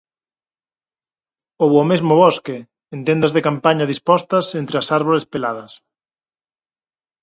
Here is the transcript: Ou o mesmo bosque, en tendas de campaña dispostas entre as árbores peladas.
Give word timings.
Ou 1.63 1.71
o 1.83 1.83
mesmo 1.91 2.13
bosque, 2.23 2.55
en 2.95 2.99
tendas 3.07 3.33
de 3.35 3.41
campaña 3.47 3.89
dispostas 3.93 4.45
entre 4.61 4.75
as 4.81 4.87
árbores 4.99 5.27
peladas. 5.33 5.71